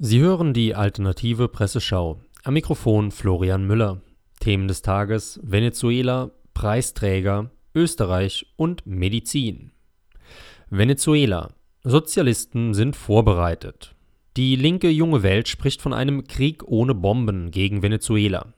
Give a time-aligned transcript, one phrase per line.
[0.00, 2.20] Sie hören die alternative Presseschau.
[2.44, 4.00] Am Mikrofon Florian Müller.
[4.38, 9.72] Themen des Tages: Venezuela, Preisträger, Österreich und Medizin.
[10.70, 11.50] Venezuela.
[11.82, 13.96] Sozialisten sind vorbereitet.
[14.36, 18.54] Die linke junge Welt spricht von einem Krieg ohne Bomben gegen Venezuela.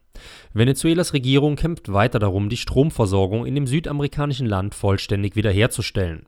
[0.53, 6.27] Venezuelas Regierung kämpft weiter darum, die Stromversorgung in dem südamerikanischen Land vollständig wiederherzustellen.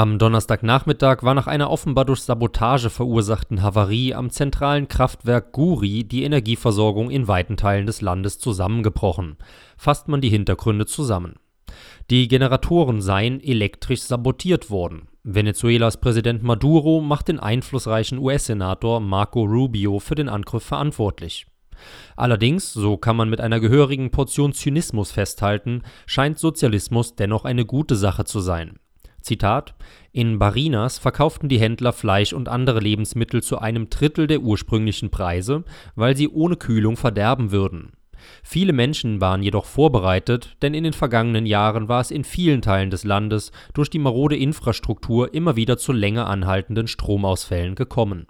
[0.00, 6.24] Am Donnerstagnachmittag war nach einer offenbar durch Sabotage verursachten Havarie am zentralen Kraftwerk Guri die
[6.24, 9.36] Energieversorgung in weiten Teilen des Landes zusammengebrochen.
[9.76, 11.34] Fasst man die Hintergründe zusammen.
[12.08, 15.08] Die Generatoren seien elektrisch sabotiert worden.
[15.22, 21.46] Venezuelas Präsident Maduro macht den einflussreichen US-Senator Marco Rubio für den Angriff verantwortlich.
[22.16, 27.96] Allerdings, so kann man mit einer gehörigen Portion Zynismus festhalten, scheint Sozialismus dennoch eine gute
[27.96, 28.78] Sache zu sein.
[29.20, 29.74] Zitat:
[30.12, 35.64] In Barinas verkauften die Händler Fleisch und andere Lebensmittel zu einem Drittel der ursprünglichen Preise,
[35.94, 37.92] weil sie ohne Kühlung verderben würden.
[38.42, 42.90] Viele Menschen waren jedoch vorbereitet, denn in den vergangenen Jahren war es in vielen Teilen
[42.90, 48.26] des Landes durch die marode Infrastruktur immer wieder zu länger anhaltenden Stromausfällen gekommen.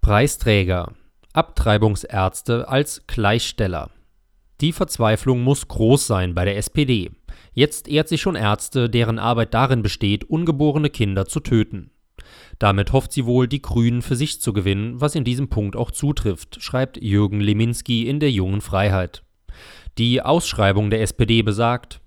[0.00, 0.92] Preisträger
[1.32, 3.90] Abtreibungsärzte als Gleichsteller
[4.60, 7.10] Die Verzweiflung muss groß sein bei der SPD.
[7.54, 11.90] Jetzt ehrt sie schon Ärzte, deren Arbeit darin besteht, ungeborene Kinder zu töten.
[12.58, 15.90] Damit hofft sie wohl, die Grünen für sich zu gewinnen, was in diesem Punkt auch
[15.90, 19.22] zutrifft, schreibt Jürgen Leminski in der Jungen Freiheit.
[19.98, 22.00] Die Ausschreibung der SPD besagt,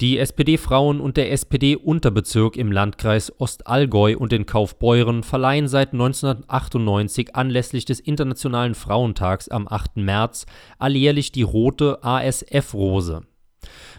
[0.00, 7.84] die SPD-Frauen und der SPD-Unterbezirk im Landkreis Ostallgäu und in Kaufbeuren verleihen seit 1998 anlässlich
[7.84, 9.98] des Internationalen Frauentags am 8.
[9.98, 10.46] März
[10.78, 13.22] alljährlich die rote ASF-Rose.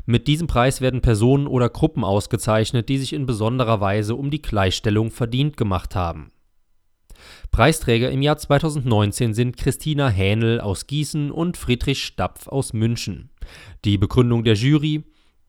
[0.06, 4.42] Mit diesem Preis werden Personen oder Gruppen ausgezeichnet, die sich in besonderer Weise um die
[4.42, 6.32] Gleichstellung verdient gemacht haben.
[7.52, 13.30] Preisträger im Jahr 2019 sind Christina Hähnel aus Gießen und Friedrich Stapf aus München.
[13.86, 15.04] Die Begründung der Jury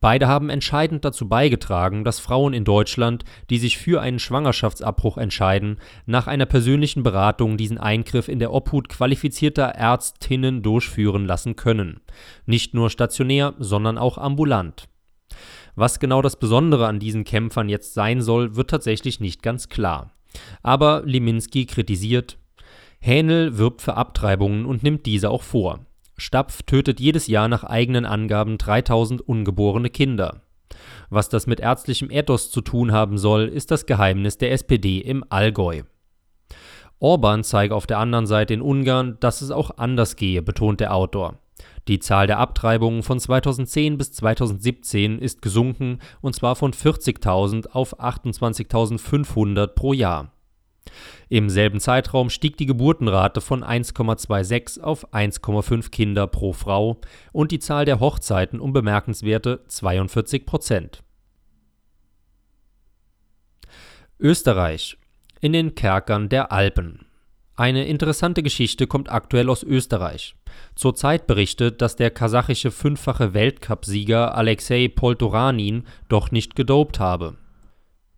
[0.05, 5.79] Beide haben entscheidend dazu beigetragen, dass Frauen in Deutschland, die sich für einen Schwangerschaftsabbruch entscheiden,
[6.05, 12.01] nach einer persönlichen Beratung diesen Eingriff in der Obhut qualifizierter Ärztinnen durchführen lassen können.
[12.45, 14.91] Nicht nur stationär, sondern auch ambulant.
[15.75, 20.11] Was genau das Besondere an diesen Kämpfern jetzt sein soll, wird tatsächlich nicht ganz klar.
[20.63, 22.37] Aber Liminski kritisiert,
[23.01, 25.87] Hähnel wirbt für Abtreibungen und nimmt diese auch vor.
[26.17, 30.43] Stapf tötet jedes Jahr nach eigenen Angaben 3000 ungeborene Kinder.
[31.11, 35.25] Was das mit ärztlichem Ethos zu tun haben soll, ist das Geheimnis der SPD im
[35.29, 35.83] Allgäu.
[36.99, 40.95] Orban zeige auf der anderen Seite in Ungarn, dass es auch anders gehe, betont der
[40.95, 41.39] Autor.
[41.87, 48.01] Die Zahl der Abtreibungen von 2010 bis 2017 ist gesunken, und zwar von 40.000 auf
[48.01, 50.34] 28.500 pro Jahr.
[51.29, 57.01] Im selben Zeitraum stieg die Geburtenrate von 1,26 auf 1,5 Kinder pro Frau
[57.33, 61.03] und die Zahl der Hochzeiten um bemerkenswerte 42 Prozent.
[64.19, 64.97] Österreich
[65.41, 67.07] in den Kerkern der Alpen.
[67.57, 70.35] Eine interessante Geschichte kommt aktuell aus Österreich.
[70.75, 77.37] Zurzeit berichtet, dass der kasachische fünffache Weltcupsieger Alexei Poltoranin doch nicht gedopt habe.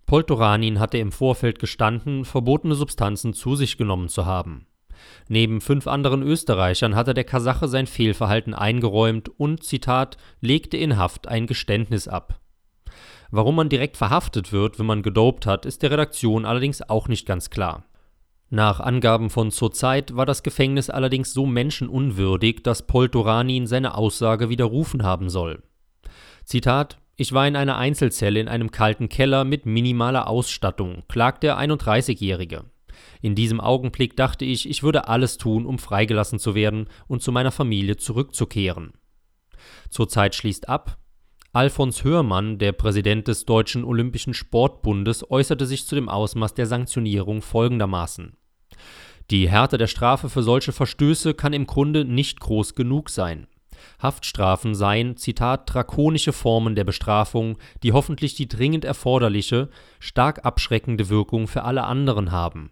[0.07, 4.67] Poltoranin hatte im Vorfeld gestanden, verbotene Substanzen zu sich genommen zu haben.
[5.29, 11.29] Neben fünf anderen Österreichern hatte der Kasache sein Fehlverhalten eingeräumt und, Zitat, legte in Haft
[11.29, 12.41] ein Geständnis ab.
[13.31, 17.27] Warum man direkt verhaftet wird, wenn man gedopt hat, ist der Redaktion allerdings auch nicht
[17.27, 17.85] ganz klar.
[18.49, 25.03] Nach Angaben von Zurzeit war das Gefängnis allerdings so menschenunwürdig, dass Poltoranin seine Aussage widerrufen
[25.03, 25.65] haben soll.
[26.45, 31.59] Zitat ich war in einer Einzelzelle in einem kalten Keller mit minimaler Ausstattung, klagt der
[31.59, 32.65] 31-Jährige.
[33.23, 37.33] In diesem Augenblick dachte ich, ich würde alles tun, um freigelassen zu werden und zu
[37.33, 38.93] meiner Familie zurückzukehren.
[39.89, 40.99] Zurzeit schließt ab.
[41.53, 47.41] Alfons Hörmann, der Präsident des Deutschen Olympischen Sportbundes, äußerte sich zu dem Ausmaß der Sanktionierung
[47.41, 48.37] folgendermaßen.
[49.31, 53.47] Die Härte der Strafe für solche Verstöße kann im Grunde nicht groß genug sein.
[54.01, 59.69] Haftstrafen seien, Zitat, drakonische Formen der Bestrafung, die hoffentlich die dringend erforderliche,
[59.99, 62.71] stark abschreckende Wirkung für alle anderen haben.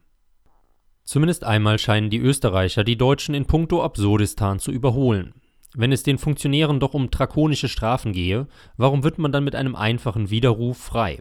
[1.04, 5.34] Zumindest einmal scheinen die Österreicher die Deutschen in puncto Absurdistan zu überholen.
[5.74, 8.46] Wenn es den Funktionären doch um drakonische Strafen gehe,
[8.76, 11.20] warum wird man dann mit einem einfachen Widerruf frei?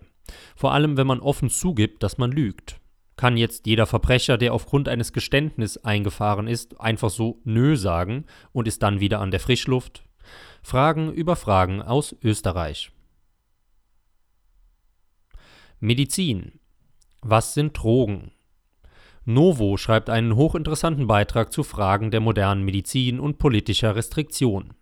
[0.56, 2.80] Vor allem, wenn man offen zugibt, dass man lügt.
[3.16, 8.68] Kann jetzt jeder Verbrecher, der aufgrund eines Geständnisses eingefahren ist, einfach so Nö sagen und
[8.68, 10.04] ist dann wieder an der Frischluft?
[10.64, 12.92] Fragen über Fragen aus Österreich.
[15.80, 16.60] Medizin.
[17.22, 18.32] Was sind Drogen?
[19.26, 24.74] Novo schreibt einen hochinteressanten Beitrag zu Fragen der modernen Medizin und politischer Restriktion.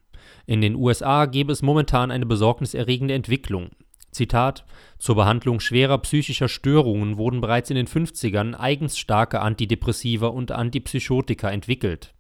[0.45, 3.69] In den USA gäbe es momentan eine besorgniserregende Entwicklung.
[4.11, 4.65] Zitat:
[4.99, 11.49] Zur Behandlung schwerer psychischer Störungen wurden bereits in den 50ern eigens starke Antidepressiva und Antipsychotika
[11.49, 12.13] entwickelt.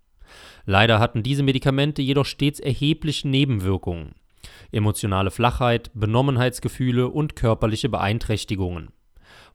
[0.65, 4.15] Leider hatten diese Medikamente jedoch stets erhebliche Nebenwirkungen:
[4.71, 8.89] emotionale Flachheit, Benommenheitsgefühle und körperliche Beeinträchtigungen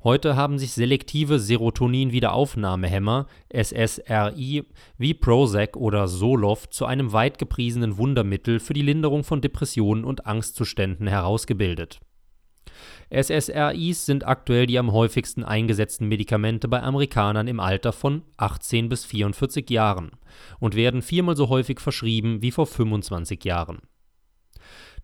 [0.05, 4.65] Heute haben sich selektive Serotonin-Wiederaufnahmehämmer (SSRI)
[4.99, 10.27] wie Prozac oder Zoloft zu einem weit gepriesenen Wundermittel für die Linderung von Depressionen und
[10.27, 12.00] Angstzuständen herausgebildet.
[13.11, 19.05] SSRIs sind aktuell die am häufigsten eingesetzten Medikamente bei Amerikanern im Alter von 18 bis
[19.05, 20.12] 44 Jahren
[20.58, 23.78] und werden viermal so häufig verschrieben wie vor 25 Jahren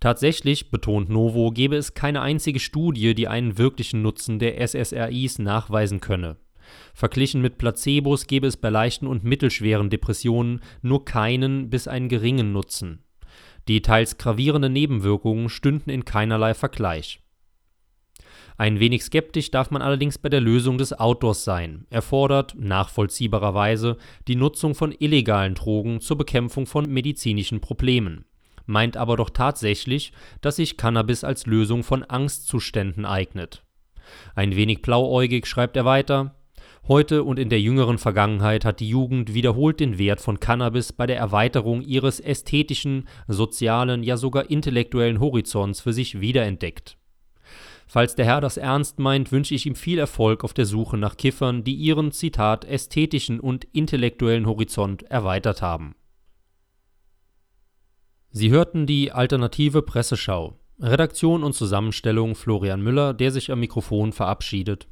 [0.03, 6.01] Tatsächlich, betont Novo, gebe es keine einzige Studie, die einen wirklichen Nutzen der SSRIs nachweisen
[6.01, 6.39] könne.
[6.93, 12.51] Verglichen mit Placebos gebe es bei leichten und mittelschweren Depressionen nur keinen bis einen geringen
[12.51, 13.05] Nutzen.
[13.69, 17.21] Die teils gravierenden Nebenwirkungen stünden in keinerlei Vergleich.
[18.59, 21.87] Ein wenig skeptisch darf man allerdings bei der Lösung des Autors sein.
[21.91, 23.97] Er fordert, nachvollziehbarerweise,
[24.29, 28.25] die Nutzung von illegalen Drogen zur Bekämpfung von medizinischen Problemen
[28.67, 33.65] meint aber doch tatsächlich, dass sich Cannabis als Lösung von Angstzuständen eignet.
[34.35, 36.35] Ein wenig blauäugig schreibt er weiter:
[36.89, 41.07] Heute und in der jüngeren Vergangenheit hat die Jugend wiederholt den Wert von Cannabis bei
[41.07, 46.99] der Erweiterung ihres ästhetischen, sozialen, ja sogar intellektuellen Horizonts für sich wiederentdeckt.
[47.87, 51.17] Falls der Herr das ernst meint, wünsche ich ihm viel Erfolg auf der Suche nach
[51.17, 55.95] Kiffern, die ihren, Zitat, ästhetischen und intellektuellen Horizont erweitert haben
[58.35, 60.59] Sie hörten die alternative Presseschau.
[60.81, 64.89] Redaktion und Zusammenstellung Florian Müller, der sich am Mikrofon verabschiedet.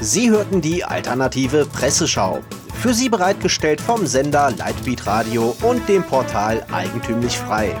[0.00, 2.40] Sie hörten die alternative Presseschau.
[2.74, 7.80] Für Sie bereitgestellt vom Sender Lightbeat Radio und dem Portal Eigentümlich Frei.